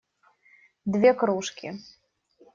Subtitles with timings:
[0.93, 1.69] Две кружки.